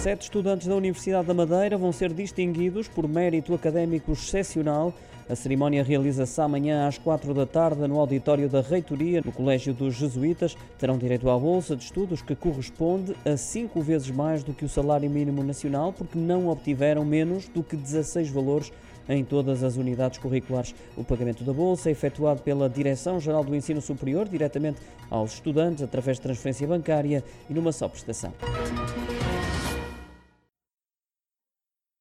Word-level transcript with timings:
Sete 0.00 0.22
estudantes 0.22 0.68
da 0.68 0.76
Universidade 0.76 1.26
da 1.26 1.34
Madeira 1.34 1.76
vão 1.76 1.90
ser 1.90 2.12
distinguidos 2.12 2.86
por 2.86 3.08
mérito 3.08 3.52
académico 3.52 4.12
excepcional. 4.12 4.94
A 5.28 5.34
cerimónia 5.34 5.82
realiza-se 5.82 6.40
amanhã 6.40 6.86
às 6.86 6.96
quatro 6.96 7.34
da 7.34 7.44
tarde 7.44 7.84
no 7.88 7.98
auditório 7.98 8.48
da 8.48 8.60
Reitoria, 8.60 9.20
no 9.24 9.32
Colégio 9.32 9.74
dos 9.74 9.96
Jesuítas. 9.96 10.56
Terão 10.78 10.96
direito 10.96 11.28
à 11.28 11.36
bolsa 11.36 11.74
de 11.74 11.82
estudos 11.82 12.22
que 12.22 12.36
corresponde 12.36 13.16
a 13.24 13.36
cinco 13.36 13.80
vezes 13.80 14.08
mais 14.12 14.44
do 14.44 14.54
que 14.54 14.64
o 14.64 14.68
salário 14.68 15.10
mínimo 15.10 15.42
nacional, 15.42 15.92
porque 15.92 16.16
não 16.16 16.46
obtiveram 16.46 17.04
menos 17.04 17.48
do 17.48 17.64
que 17.64 17.76
16 17.76 18.30
valores 18.30 18.72
em 19.08 19.24
todas 19.24 19.64
as 19.64 19.76
unidades 19.76 20.18
curriculares. 20.18 20.76
O 20.96 21.02
pagamento 21.02 21.42
da 21.42 21.52
bolsa 21.52 21.88
é 21.88 21.92
efetuado 21.92 22.40
pela 22.42 22.70
Direção-Geral 22.70 23.42
do 23.42 23.56
Ensino 23.56 23.80
Superior, 23.80 24.28
diretamente 24.28 24.78
aos 25.10 25.34
estudantes, 25.34 25.82
através 25.82 26.18
de 26.18 26.22
transferência 26.22 26.68
bancária 26.68 27.24
e 27.50 27.52
numa 27.52 27.72
só 27.72 27.88
prestação. 27.88 28.32